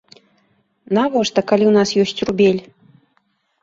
[0.99, 2.61] Навошта, калі ў нас ёсць рубель?